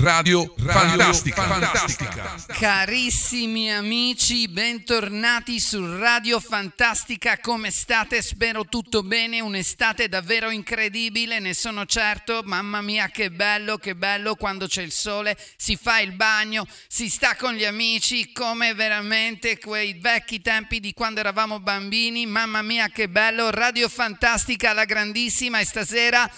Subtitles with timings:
[0.00, 1.42] Radio, Fantastica.
[1.42, 2.34] Fantastica.
[2.58, 7.38] Carissimi amici, bentornati su Radio Fantastica.
[7.38, 8.22] Come state?
[8.22, 9.40] Spero tutto bene.
[9.40, 12.40] Un'estate davvero incredibile, ne sono certo.
[12.44, 15.36] Mamma mia, che bello, che bello quando c'è il sole.
[15.56, 20.94] Si fa il bagno, si sta con gli amici, come veramente quei vecchi tempi di
[20.94, 22.24] quando eravamo bambini.
[22.24, 23.50] Mamma mia, che bello.
[23.50, 25.58] Radio Fantastica, la grandissima.
[25.60, 26.30] E stasera.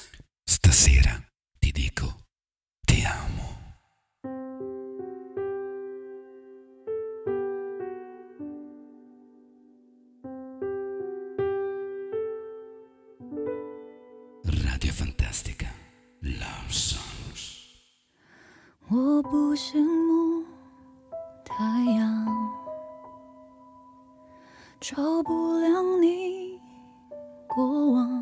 [0.42, 1.22] Stasera
[1.60, 2.24] ti dico,
[2.84, 3.31] ti amo.
[18.94, 20.44] 我不羡慕
[21.46, 21.64] 太
[21.96, 22.26] 阳，
[24.80, 26.60] 照不亮你
[27.48, 28.20] 过往。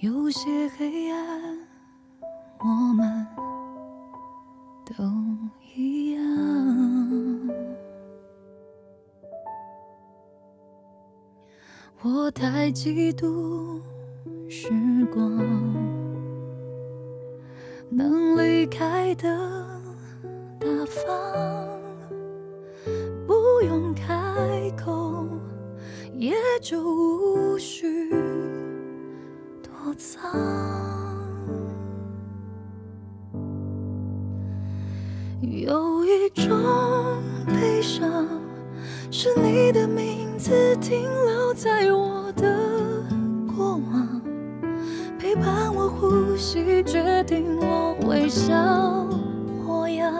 [0.00, 1.58] 有些黑暗，
[2.58, 3.26] 我们
[4.84, 5.02] 都
[5.74, 6.22] 一样。
[12.02, 13.80] 我太嫉妒
[14.50, 14.68] 时
[15.06, 15.40] 光，
[18.66, 19.28] 开的
[20.58, 21.68] 大方，
[23.26, 23.34] 不
[23.66, 24.10] 用开
[24.76, 25.28] 口，
[26.14, 28.10] 也就无需
[29.62, 30.30] 躲藏。
[35.42, 36.50] 有一种
[37.46, 38.26] 悲伤，
[39.10, 42.58] 是你的名字停留在我的
[43.54, 44.20] 过往，
[45.18, 46.82] 陪伴我呼吸，
[48.24, 48.54] 微笑
[49.66, 50.10] 模样，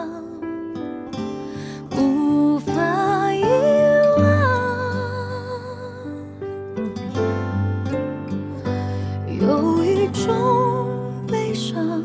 [1.97, 3.43] 无法遗
[4.19, 4.21] 忘。
[9.39, 10.87] 有一种
[11.27, 12.03] 悲伤，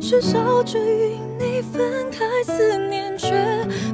[0.00, 3.28] 是笑着与你分开，思念却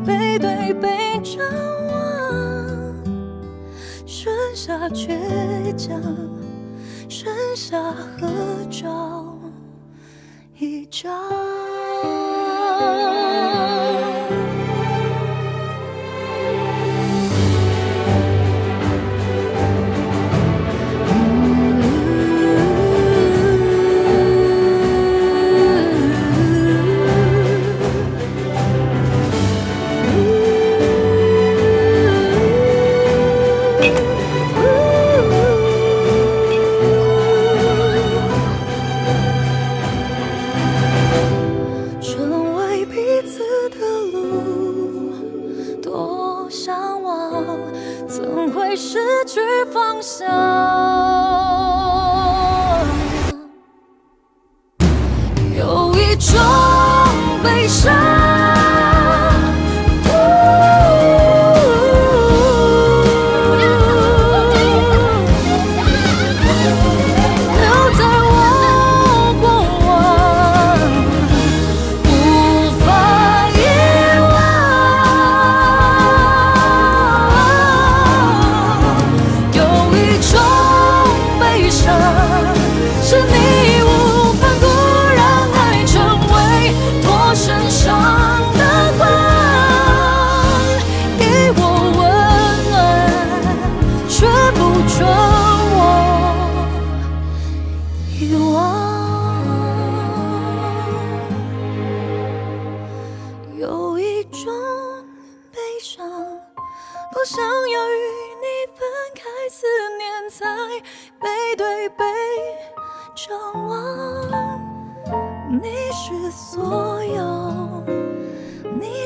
[0.07, 1.45] 背对背张
[1.89, 2.95] 望，
[4.07, 6.01] 剩下倔强，
[7.09, 8.29] 剩下合
[8.71, 9.28] 照
[10.59, 11.68] 一张。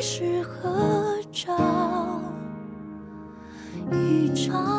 [0.01, 1.55] 是合照
[3.91, 4.77] 一张。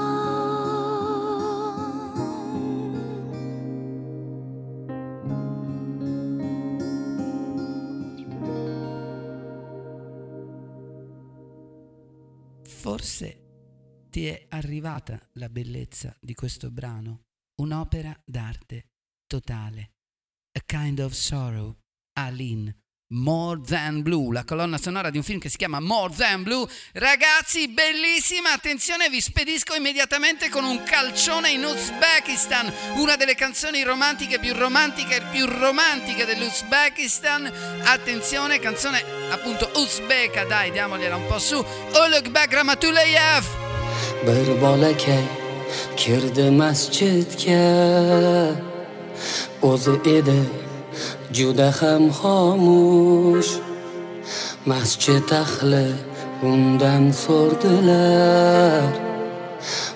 [12.81, 17.25] Forse ti è arrivata la bellezza di questo brano,
[17.57, 18.87] un'opera d'arte
[19.27, 19.91] totale.
[20.53, 21.77] A Kind of Sorrow,
[22.15, 22.82] Aline.
[23.14, 26.68] More Than Blue, la colonna sonora di un film che si chiama More Than Blue.
[26.94, 34.40] Ragazzi, bellissima, attenzione, vi spedisco immediatamente con un calcione in Uzbekistan, una delle canzoni romantiche
[34.40, 37.52] più romantiche e più romantiche dell'Uzbekistan.
[37.84, 41.56] Attenzione, canzone appunto uzbeka, dai, diamogliela un po' su.
[41.56, 43.64] Ulugh Ramatullayev.
[44.28, 45.24] bir bolakay
[45.98, 47.64] kirdi masjidga
[49.62, 50.63] o'zi edi
[51.34, 53.52] juda ham xomush.
[54.72, 55.88] Masjid ahli
[56.50, 58.92] undan so'rdilar.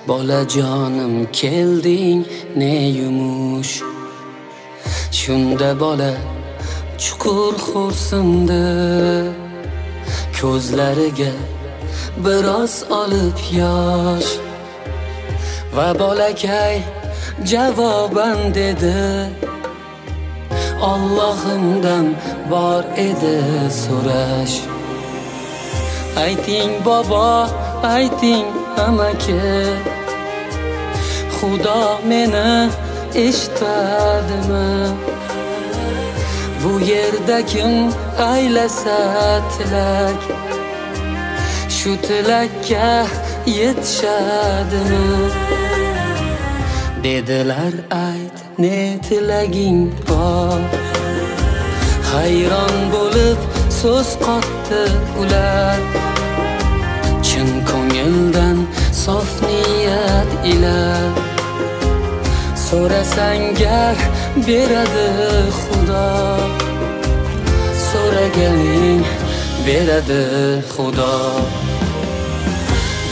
[0.08, 2.22] Bolajonim kelding
[2.60, 3.76] ne yumush.
[5.20, 6.14] Shunda bola
[7.04, 8.66] chuqur xo'rsindi.
[10.38, 11.34] Ko'zlariga
[12.24, 14.32] biroz olib yosh.
[15.76, 16.76] Va bolakay
[17.52, 19.47] javoban dedi.
[20.82, 22.16] Allohimdan
[22.52, 23.38] bor edi
[23.82, 24.56] so'rash
[26.24, 27.50] ayting bobo
[27.96, 28.46] ayting
[28.86, 29.42] amaki
[31.36, 32.70] xudo meni
[33.26, 34.70] eshitadimi
[36.62, 37.74] bu yerda kim
[38.32, 39.00] aylasa
[39.54, 40.22] tilak
[41.78, 42.90] shu tilakka
[43.60, 45.08] yetishadimi
[47.04, 50.62] dedilar ayt ne tilaging bor?
[52.12, 53.40] Hayron bo'lib
[53.80, 54.84] so'z qotdi
[55.22, 55.80] ular.
[57.28, 58.58] Chin ko'ngildan
[59.04, 60.82] sof niyat ila
[62.68, 63.98] so'rasang gar
[64.48, 65.08] beradi
[65.60, 66.10] xudo.
[67.90, 69.04] So'raganing
[69.66, 70.24] beradi
[70.74, 71.16] xudo.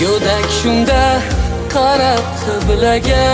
[0.02, 1.04] Go'dak shunda
[1.76, 3.28] qarab qiblaga.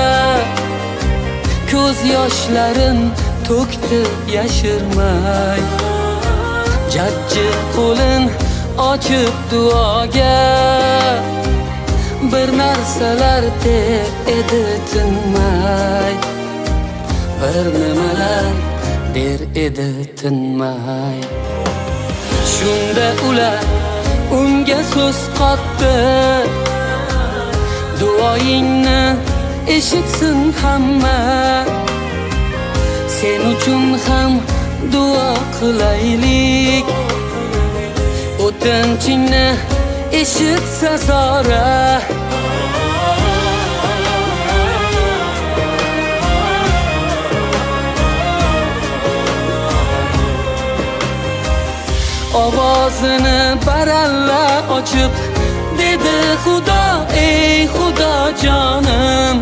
[1.72, 3.00] Ko'z yoshlarin
[3.48, 4.02] to'kdi
[4.36, 5.62] yashirmay.
[6.94, 8.24] Jajji qo'lin
[8.90, 10.40] ochib duoga.
[12.32, 16.14] Bir narsalar deb edi tinmay
[17.40, 18.46] bir nimalar
[19.16, 19.90] der edi
[20.20, 21.20] tinmay
[22.54, 23.64] shunda ular
[24.40, 26.71] unga so'z qotdi.
[28.02, 29.02] Duoyingni
[29.76, 31.18] eshitsin hamma
[33.16, 34.32] sen uchun ham
[34.94, 36.88] duo qilaylik
[38.46, 39.46] o'tinchingni
[40.22, 42.02] eshitsa zora
[52.44, 54.44] ovozini baralla
[54.78, 55.14] ochib
[55.80, 56.71] dedi xudo
[57.28, 58.14] ey xudo
[58.44, 59.38] jonim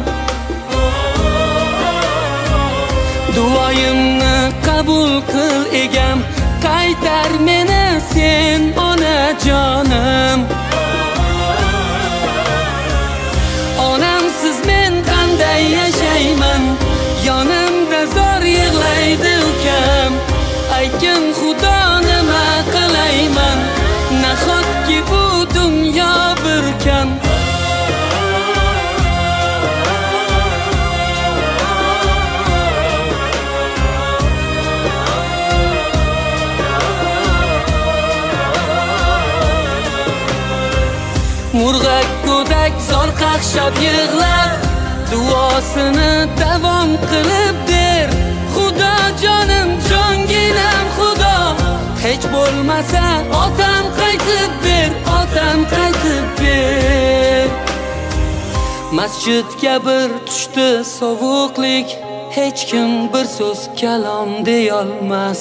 [3.36, 4.36] duoyimni
[4.68, 6.20] qabul qil egam
[6.66, 10.40] qaytar meni sen onajonim
[13.90, 16.64] onamsiz men qanday yashayman
[17.28, 20.12] yonimda zor yig'laydi ukam
[20.78, 21.19] aytgin
[43.30, 44.52] qaqshab yig'lab
[45.12, 48.08] duosini davom qilib der
[48.54, 51.38] xudo jonim jonginam xudo.
[52.04, 53.06] Hech bo'lmasa
[53.44, 54.90] otam qaytib ber
[55.20, 57.48] otam qaytib ber.
[58.98, 61.88] Masjidga bir tushdi sovuqlik
[62.38, 65.40] hech kim bir so'z kalom deyolmas.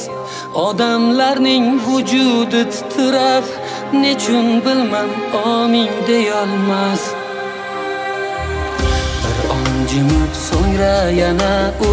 [0.66, 3.46] Odamlarning vujudi titrab
[4.02, 5.10] nechun bilmam
[5.52, 7.02] omin deyolmas.
[9.90, 11.54] Jimib so'ngra yana
[11.90, 11.92] u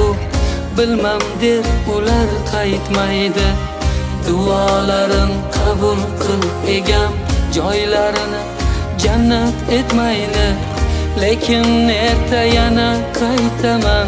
[0.78, 1.64] bilmam der
[1.96, 3.48] ular qaytmaydi.
[4.28, 6.44] Duolarim qabul qil
[6.76, 7.14] egam
[7.56, 8.42] joylarini
[9.04, 10.48] jannat etmaydi.
[11.22, 14.08] Lekin erta yana qaytaman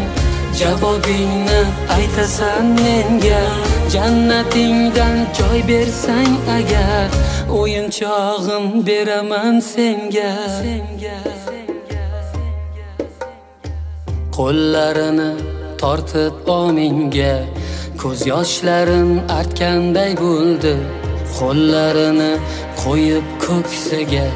[0.60, 1.62] javobingni
[1.98, 3.44] aytasan menga.
[3.94, 7.08] Jannatingdan joy bersang agar
[7.60, 11.47] o'yinchog'im beraman senga senga.
[14.38, 15.30] Qo'llarini
[15.82, 17.36] tortib ominga
[18.02, 20.74] ko'z yoshlarim artganday bo'ldi
[21.38, 22.32] qo'llarini
[22.82, 24.28] qo'yib ko'ksiga.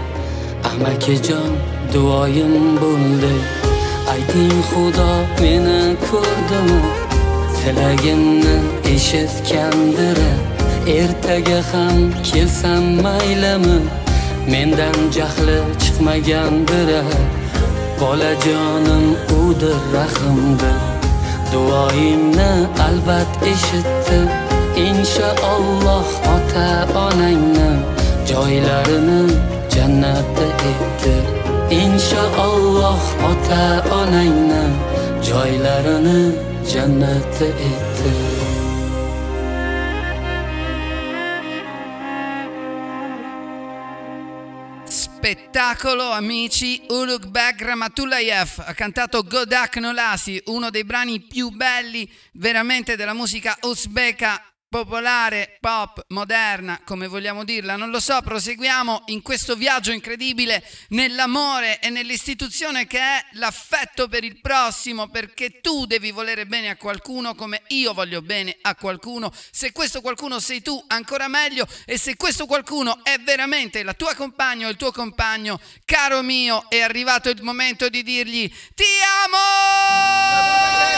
[0.70, 1.51] Amakijon
[1.93, 3.34] duoyim bo'ldi.
[4.13, 6.79] Ayting xudo meni ko'rdimi
[7.60, 8.55] tilagimni
[8.93, 10.20] eshitgandir
[10.98, 13.77] ertaga ham kelsam maylimi?
[14.51, 16.89] Mendan jahli chiqmagandir
[18.01, 19.05] bolajonim
[19.41, 20.79] udir rahmdil.
[21.51, 22.51] Duoyimni
[22.88, 24.20] albat eshitdi
[24.88, 26.70] inshaalloh ota
[27.05, 27.70] onangni
[28.29, 29.22] joylarini
[29.75, 31.15] jannatda etdi.
[31.81, 33.63] Inshaalloh ota
[34.00, 34.63] onangni
[35.29, 36.20] joylarini
[36.74, 38.50] jannatda etdi.
[45.51, 46.81] Spettacolo, amici.
[46.88, 54.50] Ulukbek Ramatulayev ha cantato Godak Nolasi, uno dei brani più belli veramente della musica uzbeka
[54.71, 61.81] popolare, pop, moderna, come vogliamo dirla, non lo so, proseguiamo in questo viaggio incredibile nell'amore
[61.81, 67.35] e nell'istituzione che è l'affetto per il prossimo, perché tu devi volere bene a qualcuno
[67.35, 69.29] come io voglio bene a qualcuno.
[69.51, 74.15] Se questo qualcuno sei tu, ancora meglio, e se questo qualcuno è veramente la tua
[74.15, 78.85] compagna o il tuo compagno, caro mio, è arrivato il momento di dirgli ti
[79.25, 80.91] amo!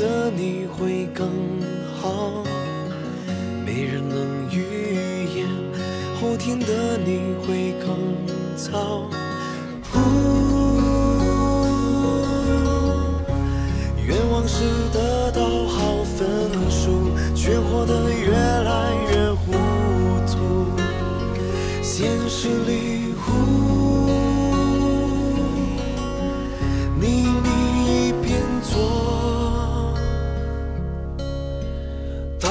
[0.00, 1.28] 的你会更
[2.00, 2.42] 好，
[3.66, 5.46] 没人能预言
[6.18, 8.16] 后天的你会更
[8.56, 9.10] 糟。
[9.92, 9.98] 呜
[14.06, 19.52] 愿望是得到好分数，却活得越来越糊
[20.26, 20.72] 涂。
[21.82, 22.99] 现实里。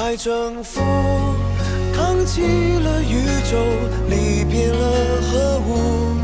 [0.09, 0.81] 白征服，
[1.93, 3.59] 扛起了宇宙，
[4.09, 6.17] 离别了何物，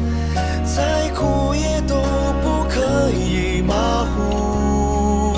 [0.63, 1.93] 再苦也都
[2.41, 5.35] 不可以马虎。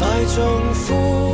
[0.00, 1.27] 待征服，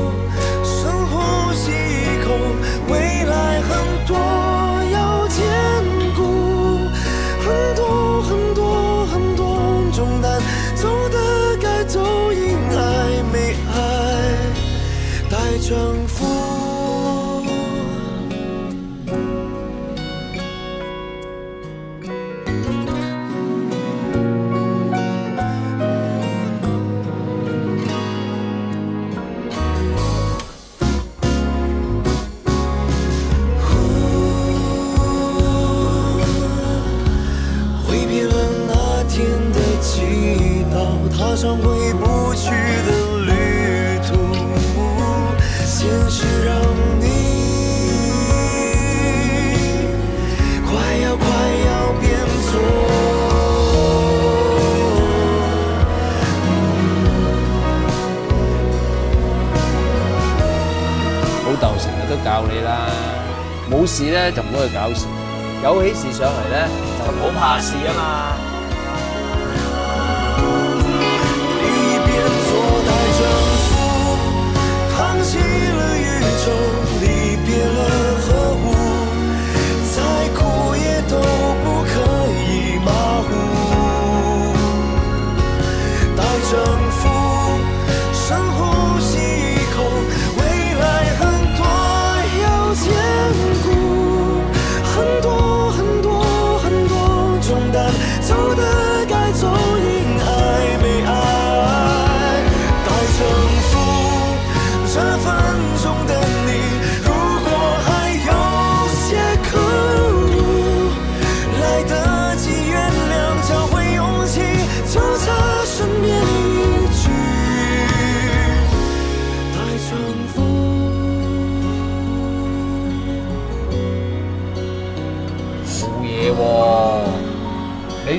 [65.65, 66.69] 有起事上嚟咧
[66.99, 68.24] 就唔好怕事啊嘛。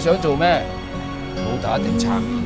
[0.04, 0.64] 想做咩？
[1.37, 2.40] 老豆一定撑你。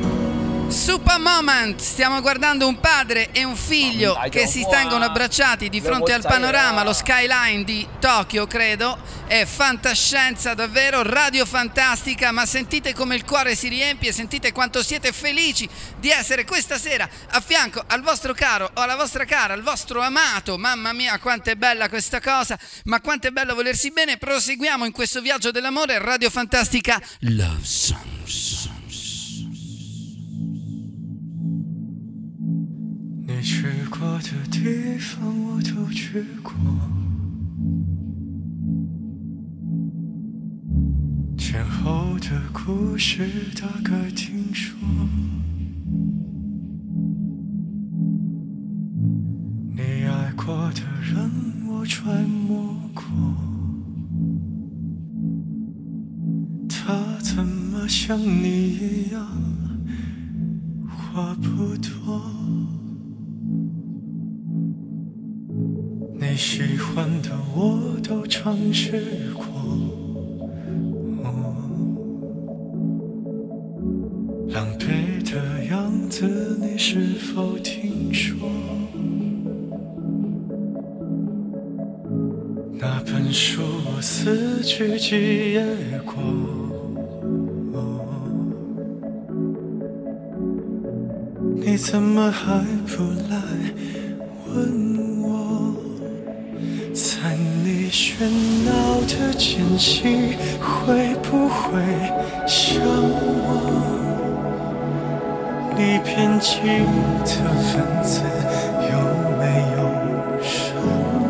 [0.67, 6.11] Super moment, stiamo guardando un padre e un figlio che si tengono abbracciati di fronte
[6.11, 8.97] al panorama, lo skyline di Tokyo, credo.
[9.29, 15.11] È fantascienza davvero, radio fantastica, ma sentite come il cuore si riempie, sentite quanto siete
[15.11, 15.67] felici
[15.99, 20.01] di essere questa sera a fianco al vostro caro o alla vostra cara, al vostro
[20.01, 20.57] amato.
[20.57, 24.17] Mamma mia, quanto è bella questa cosa, ma quanto è bello volersi bene.
[24.17, 28.73] Proseguiamo in questo viaggio dell'amore, radio fantastica Love Songs.
[33.27, 36.53] 你去过的地方我都去过，
[42.70, 43.26] 故事
[43.60, 44.78] 大概听说。
[49.74, 51.28] 你爱过的人
[51.66, 53.02] 我揣摩过，
[56.68, 59.26] 他怎么像你一样
[60.88, 62.22] 话不多？
[66.20, 69.99] 你喜欢的我都尝试过。
[76.10, 78.36] 子，你是否听说？
[82.76, 85.64] 那本书我撕去几页
[86.04, 86.16] 过。
[91.62, 93.40] 你怎么还不来
[94.48, 95.72] 问我？
[96.92, 98.24] 在你喧
[98.66, 101.80] 闹的间隙，会不会
[102.48, 103.69] 想我？
[105.90, 108.22] 你编辑的分子
[108.80, 108.94] 有
[109.40, 109.42] 没
[109.74, 109.78] 有
[110.40, 110.54] 删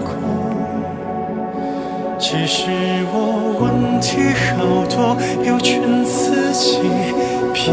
[0.04, 0.12] 过？
[2.18, 2.68] 其实
[3.10, 6.78] 我问题好多，又劝自己
[7.54, 7.72] 别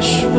[0.00, 0.30] 说。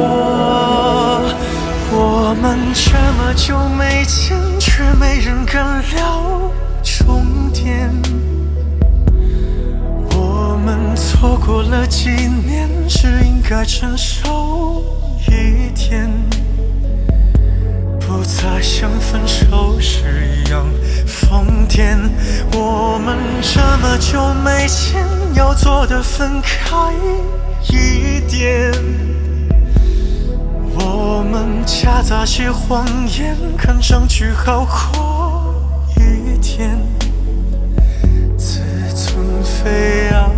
[1.91, 6.39] 我们这么久没见，却没人敢聊
[6.81, 7.91] 重点。
[10.15, 14.81] 我们错过了几年，是应该成熟
[15.27, 16.09] 一点，
[17.99, 20.65] 不再像分手时一样
[21.05, 21.97] 疯癫。
[22.53, 25.05] 我们这么久没见，
[25.35, 26.75] 要做的分开
[27.69, 28.71] 一点。
[30.77, 35.53] 我们夹杂些谎言，看上去好过
[35.97, 36.77] 一点。
[38.37, 38.59] 自
[38.93, 40.29] 尊非要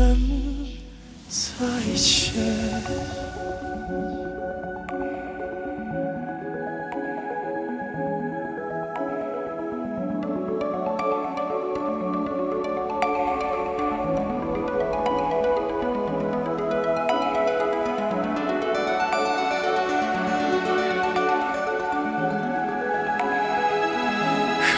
[0.00, 0.16] 赌成
[1.28, 3.30] 再见。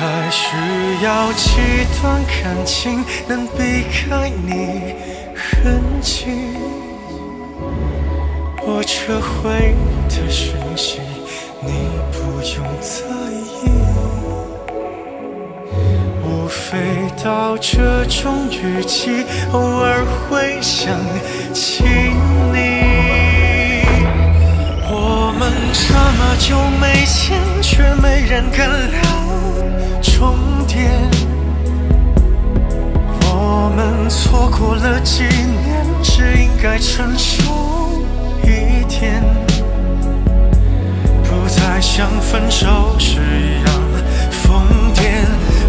[0.02, 0.56] 还需
[1.04, 1.60] 要几
[2.00, 5.01] 段感情能避开你
[5.62, 6.26] 痕迹？
[8.64, 9.74] 我撤回
[10.08, 10.98] 的讯息，
[11.60, 11.70] 你
[12.10, 13.04] 不用在
[13.40, 13.70] 意。
[16.24, 16.78] 无非
[17.22, 20.90] 到这种雨季，偶尔会想
[21.54, 22.56] 起你。
[24.90, 29.00] 我们这么久没见，却没人敢聊
[30.02, 31.31] 重点。
[33.74, 38.04] 我们错过了几年，是应该成熟
[38.42, 39.24] 一点，
[41.24, 42.66] 不再像分手
[42.98, 43.72] 时一样
[44.30, 45.24] 疯癫。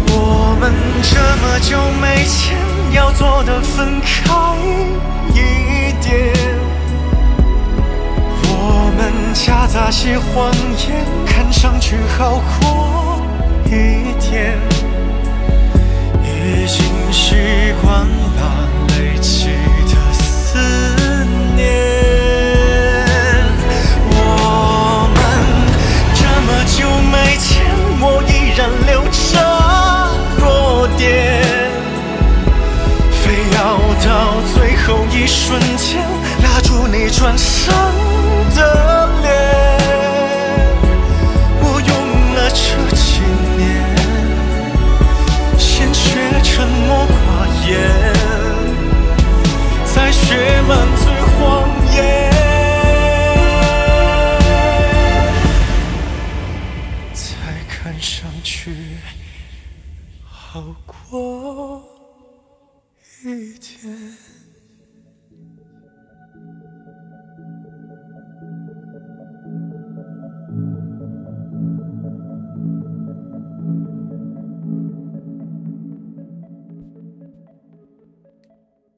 [0.08, 0.70] 我们
[1.02, 2.54] 这么久没见，
[2.92, 4.54] 要做的分开
[5.30, 6.30] 一点。
[8.50, 13.22] 我们夹杂些谎言，看上去好过
[13.64, 14.83] 一点。
[16.64, 16.80] 已经
[17.12, 18.42] 习惯把
[18.96, 19.50] 累积
[19.84, 20.56] 的思
[21.54, 21.62] 念。
[24.08, 25.14] 我们
[26.14, 27.60] 这么久没见，
[28.00, 29.12] 我依然留着
[30.40, 31.04] 弱点。
[33.22, 33.22] 非
[33.52, 33.60] 要
[34.02, 34.08] 到
[34.54, 36.00] 最后一瞬间
[36.42, 37.74] 拉住你转身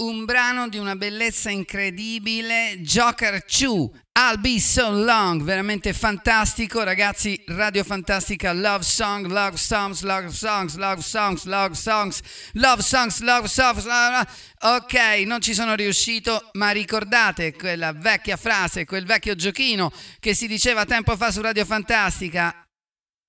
[0.06, 7.42] Un brano di una bellezza incredibile, Joker 2, I'll Be So Long, veramente fantastico, ragazzi,
[7.46, 13.48] Radio Fantastica, Love Song, Love Songs, Love Songs, Love Songs, Love Songs, Love Songs, Love
[13.48, 14.08] Songs, la,
[14.60, 14.74] la.
[14.76, 19.90] ok, non ci sono riuscito, ma ricordate quella vecchia frase, quel vecchio giochino
[20.20, 22.64] che si diceva tempo fa su Radio Fantastica,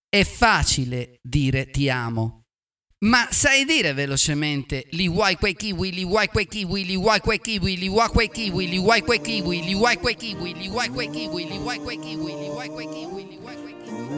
[0.08, 2.44] è facile dire ti amo.
[3.00, 7.40] Ma sai dire velocemente li wai quei kiwi, li wai quei kiwi, li wai quei
[7.40, 10.90] kiwi, li wai quei kiwi, li wai quei kiwi, li wai quei kiwi, li wai
[10.90, 14.18] quei kiwi, li wai quei kiwi, li wai quei kiwi, li wai quei kiwi.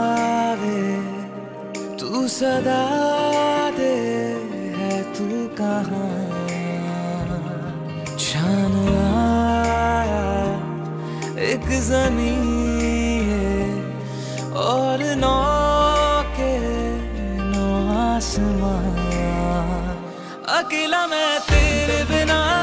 [1.96, 3.30] tu sadai.
[11.61, 12.35] सदा जनी
[13.29, 13.59] है
[14.64, 15.37] और नौ
[16.37, 16.53] के
[17.53, 18.79] नौ आसमां
[20.59, 22.60] अकेला मैं तेरे बिना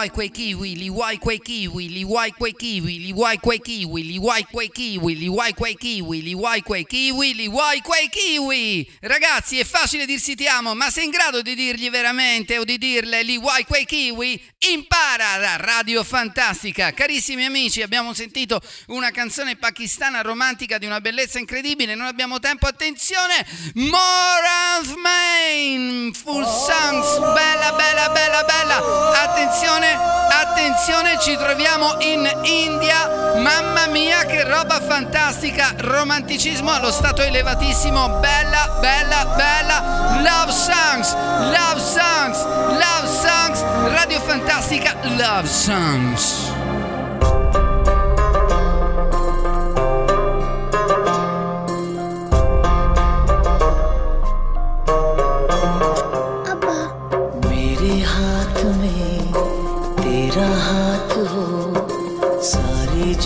[0.00, 4.02] Vuoi quei kiwi, li vuoi quei kiwi, li vuoi quei kiwi, li vuoi quei kiwi,
[4.06, 8.08] li vuoi quei kiwi, li vuoi quei kiwi, li vuoi quei kiwi, li vuoi quei
[8.08, 8.90] kiwi.
[9.00, 12.78] Ragazzi, è facile dirsi ti amo, ma sei in grado di dirgli veramente o di
[12.78, 14.42] dirle li vuoi quei kiwi?
[14.70, 16.94] Impara da Radio Fantastica.
[16.94, 22.66] Carissimi amici, abbiamo sentito una canzone pakistana romantica di una bellezza incredibile, non abbiamo tempo,
[22.66, 23.46] attenzione!
[23.74, 24.46] More
[24.80, 25.59] of Main,
[30.80, 33.34] attenzione, ci troviamo in India.
[33.36, 35.74] Mamma mia, che roba fantastica!
[35.76, 40.20] Romanticismo allo stato elevatissimo, bella, bella, bella.
[40.22, 43.60] Love songs, love songs, love songs.
[43.94, 46.49] Radio Fantastica, love songs.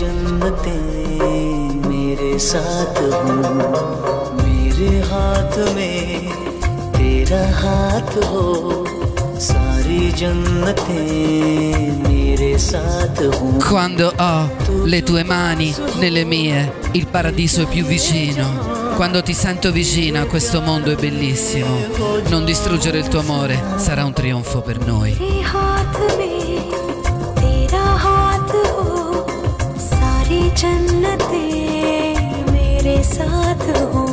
[0.00, 0.78] जन्नतें
[1.88, 3.34] मेरे साथ हो
[4.42, 6.28] मेरे हाथ में
[6.96, 8.44] तेरा हाथ हो
[9.40, 14.50] सारी जन्नतें मेरे साथ हो Quando ho
[14.84, 18.68] le tue mani nelle mie, il paradiso è più vicino.
[18.96, 21.78] Quando ti sento vicina, questo mondo è bellissimo.
[22.28, 25.16] Non distruggere il tuo amore, sarà un trionfo per noi.
[30.62, 32.14] जन्नतें
[32.52, 33.62] मेरे साथ
[33.94, 34.04] हो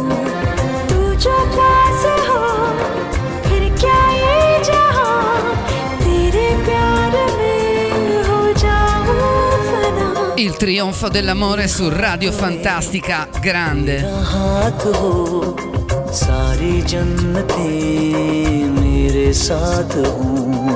[0.90, 2.42] तू जो पास हो
[3.48, 5.54] फिर क्या ये जहां
[6.04, 9.20] तेरे प्यार में हो जाऊं
[9.70, 10.08] फना
[10.46, 13.98] Il trionfo dell'amore su Radio Fantastica, grande.
[14.34, 15.14] हाथ हो
[16.24, 20.71] सारी जन्नतें मेरे साथ हो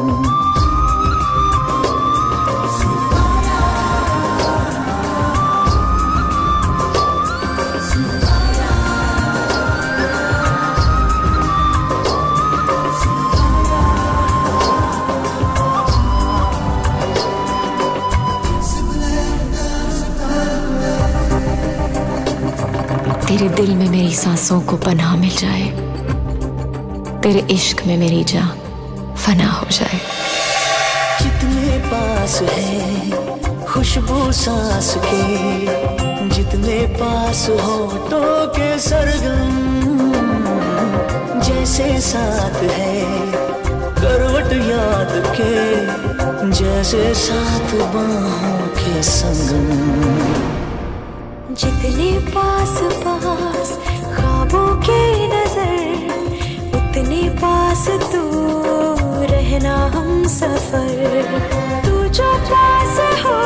[23.36, 25.64] तेरे दिल में मेरी सांसों को पनाह मिल जाए,
[27.20, 28.48] तेरे इश्क में मेरी जान
[29.16, 29.98] फना हो जाए।
[31.20, 33.10] जितने पास है
[33.66, 35.20] खुशबू सांस के,
[36.30, 39.54] जितने पास होठों के सरगम,
[41.40, 43.04] जैसे साथ है
[44.00, 45.54] करवट याद के,
[46.52, 50.55] जैसे साथ बाहों के संगम।
[51.58, 53.70] जितने पास पास
[54.14, 55.78] ख्वाबों के नज़र,
[56.78, 58.22] उतने पास तू
[59.30, 61.22] रहना हम सफ़र।
[61.86, 63.38] तू जो पास हो,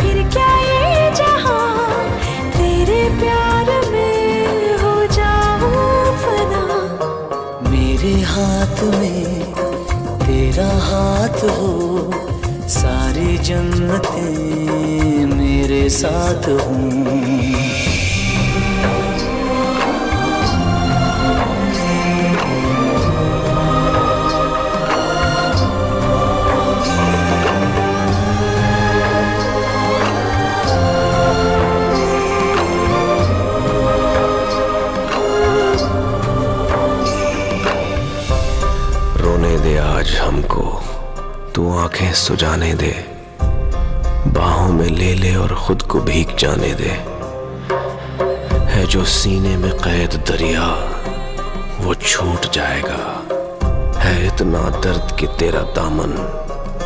[0.00, 1.68] फिर क्या ये जहाँ?
[2.52, 6.64] तेरे प्यार में हो जाऊँ फना।
[7.70, 9.24] मेरे हाथ में
[10.26, 11.72] तेरा हाथ हो,
[12.68, 15.26] सारी जन्नतें
[15.66, 17.06] मेरे साथ हूँ।
[39.76, 40.82] आज हमको।
[41.54, 43.15] तू आँखें सुजाने दे।
[44.86, 46.90] में ले ले और खुद को भीग जाने दे।
[48.72, 50.66] है जो सीने में कैद दरिया,
[51.80, 53.22] वो छूट जाएगा।
[54.00, 56.10] है इतना दर्द कि तेरा दामन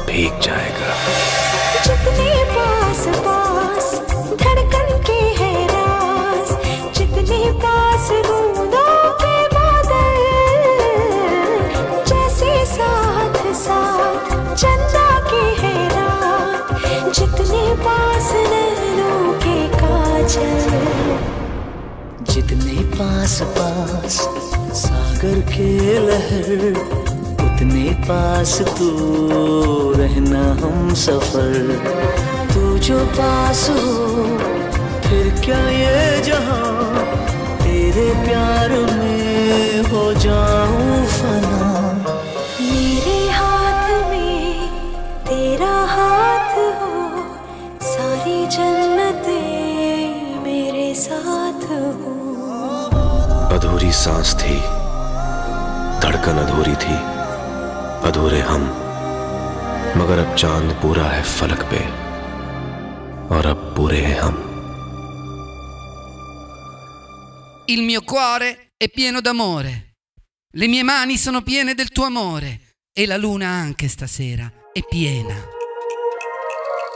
[0.07, 0.95] भीग जाएगा।
[1.83, 3.40] जितने पास पास
[22.31, 24.17] जितने पास पास
[24.73, 26.61] सागर के लहर,
[27.45, 28.91] उतने पास तू
[29.97, 31.53] रहना हम सफ़र।
[32.55, 33.77] तू जो पास हो,
[35.09, 36.95] फिर क्या ये जहाँ
[37.59, 40.60] तेरे प्यार में हो जाऊँ?
[53.90, 54.56] अधूरी सांस थी
[56.02, 56.98] धड़कन अधूरी थी
[58.08, 58.64] अधूरे हम
[59.98, 61.80] मगर अब चांद पूरा है फलक पे
[63.36, 64.44] और अब पूरे हैं हम
[67.68, 69.96] Il mio cuore è pieno d'amore.
[70.54, 72.76] Le mie mani sono piene del tuo amore.
[72.94, 75.36] E la luna anche stasera è piena.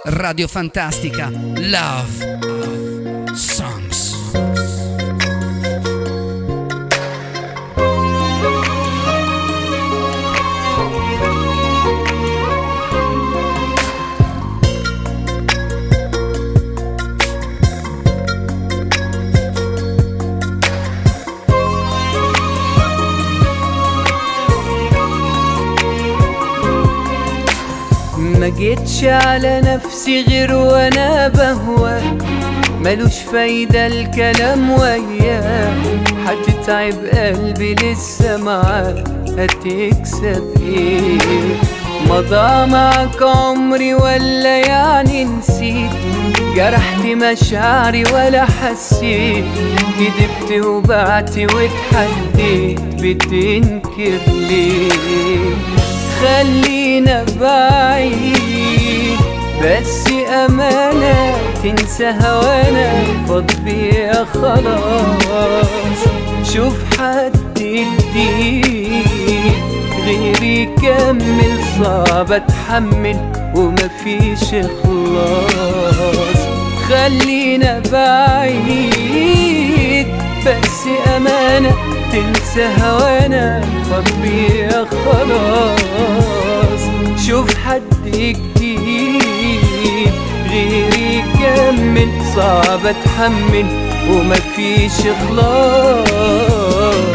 [0.04, 2.38] Radio Fantastica Love
[3.32, 3.73] of
[28.95, 32.23] جيتش على نفسي غير وأنا بهواك
[32.81, 35.75] ملوش فايدة الكلام وياك
[36.27, 39.05] هتتعب قلبي لسه معاك
[39.39, 41.19] هتكسب إيه
[42.11, 45.91] مضى معك عمري ولا يعني نسيت.
[46.57, 49.45] جرحت مشاعري ولا حسيت.
[49.99, 52.81] كدبت وبعت واتحديت.
[52.99, 54.89] بتنكر ليه
[56.23, 58.64] خلينا بعيد.
[59.65, 62.89] بس أمانة تنسى هوانا
[63.29, 65.67] فاض بيا خلاص.
[66.53, 69.05] شوف حد جديد
[70.07, 73.19] غيري كمل صعب أتحمل
[73.57, 74.45] ومفيش
[74.85, 76.39] خلاص
[76.89, 79.27] خلينا بعيد
[80.47, 80.81] بس
[81.17, 81.73] أمانة
[82.13, 86.83] تنسى هوانا فاض بيا خلاص.
[87.27, 88.54] شوف حد جديد
[90.55, 93.67] غيري يكمل صعب اتحمل
[94.11, 94.93] وما فيش
[95.29, 97.14] خلاص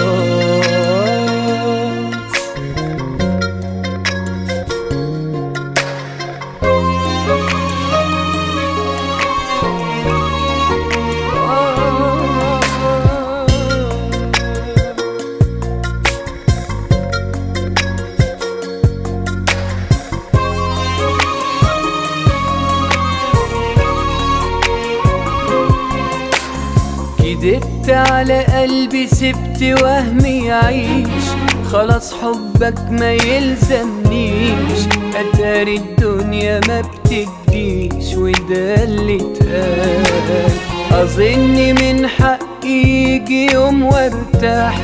[28.29, 31.25] على قلبي سبت وهمي يعيش
[31.71, 34.79] خلاص حبك ما يلزمنيش.
[35.15, 40.51] أتاري الدنيا ما بتجديش وده اللي اتقال.
[40.91, 44.81] اظن من حقي يجي يوم وارتاح.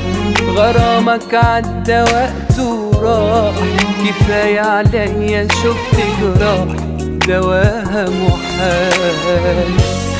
[0.48, 3.56] غرامك عدى وقته وراح.
[4.06, 6.76] كفاية عليا شفت جراح.
[7.28, 9.72] دواها محال.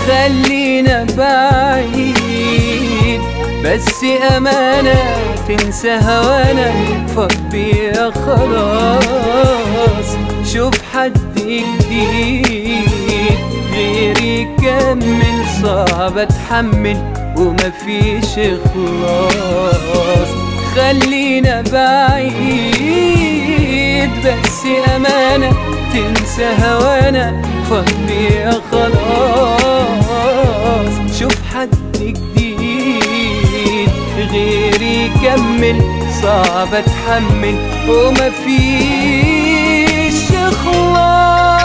[0.08, 2.85] خلينا بعيد.
[3.66, 4.04] بس
[4.38, 5.00] أمانة
[5.48, 6.72] تنسى هوانا
[7.16, 10.10] فاض بيا خلاص.
[10.54, 12.90] شوف حد جديد
[13.74, 16.98] غيري كمل صعب أتحمل
[17.38, 18.34] ومفيش
[18.74, 20.30] خلاص
[20.76, 22.86] خلينا بعيد
[24.26, 24.62] بس
[24.96, 25.52] أمانة
[25.94, 30.05] تنسى هوانا فاض بيا خلاص.
[34.80, 35.82] غيري يكمل
[36.22, 37.56] صعب أتحمل
[37.90, 39.36] ومفيش
[40.64, 41.65] خلاص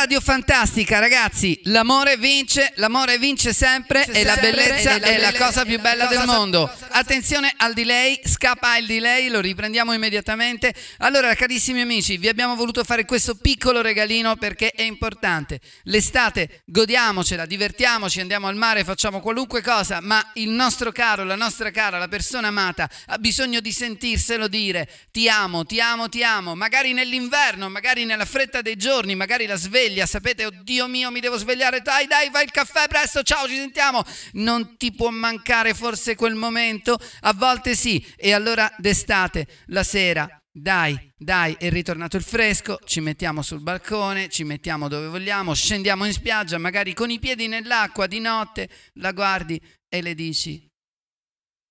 [0.00, 5.78] Radio Fantastica, ragazzi, l'amore vince, l'amore vince sempre e la bellezza è la cosa più
[5.78, 6.74] bella del mondo.
[6.92, 10.74] Attenzione al delay, scappa il delay, lo riprendiamo immediatamente.
[11.00, 15.60] Allora, carissimi amici, vi abbiamo voluto fare questo piccolo regalino perché è importante.
[15.82, 21.70] L'estate, godiamocela, divertiamoci, andiamo al mare, facciamo qualunque cosa, ma il nostro caro, la nostra
[21.70, 26.54] cara, la persona amata ha bisogno di sentirselo dire ti amo, ti amo, ti amo,
[26.54, 31.36] magari nell'inverno, magari nella fretta dei giorni, magari la sveglia, sapete, oddio mio, mi devo
[31.36, 34.02] svegliare, dai, dai, vai il caffè, presto, ciao, ci sentiamo.
[34.32, 36.98] Non ti può mancare forse quel momento?
[37.20, 43.00] A volte sì, e allora d'estate, la sera, dai, dai, è ritornato il fresco, ci
[43.00, 48.06] mettiamo sul balcone, ci mettiamo dove vogliamo, scendiamo in spiaggia, magari con i piedi nell'acqua
[48.06, 50.66] di notte, la guardi e le dici,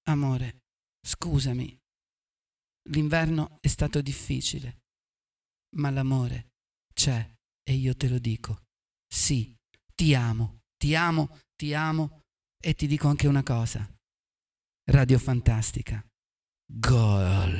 [0.08, 0.62] amore,
[1.06, 1.78] scusami,
[2.90, 4.80] l'inverno è stato difficile,
[5.76, 6.48] ma l'amore
[6.94, 7.28] c'è
[7.70, 8.64] e io te lo dico.
[9.08, 9.56] Sì,
[9.94, 12.24] ti amo, ti amo, ti amo
[12.60, 13.88] e ti dico anche una cosa.
[14.86, 16.04] Radio Fantastica.
[16.66, 17.54] Gol.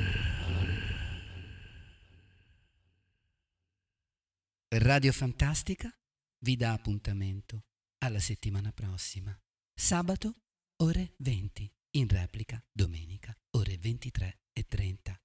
[4.70, 5.96] Radio Fantastica
[6.40, 7.66] vi dà appuntamento
[8.00, 9.40] alla settimana prossima.
[9.80, 10.42] Sabato
[10.78, 15.22] ore 20, in replica domenica ore 23 e 30.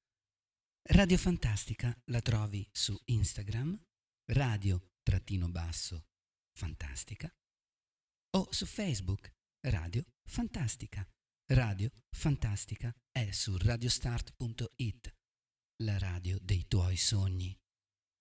[0.88, 3.83] Radio Fantastica la trovi su Instagram,
[4.32, 6.06] radio trattino basso
[6.56, 7.32] fantastica,
[8.37, 9.32] o su Facebook,
[9.66, 11.06] Radio Fantastica.
[11.52, 15.14] Radio Fantastica è su radiostart.it,
[15.82, 17.54] la radio dei tuoi sogni.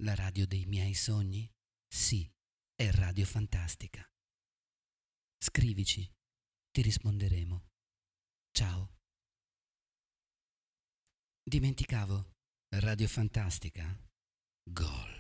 [0.04, 1.50] La radio dei miei sogni?
[1.88, 2.30] Sì,
[2.76, 4.06] è Radio Fantastica.
[5.38, 6.10] Scrivici,
[6.72, 7.68] ti risponderemo.
[8.52, 8.98] Ciao.
[11.44, 12.34] Dimenticavo,
[12.76, 13.98] Radio Fantastica.
[14.70, 15.13] Gol.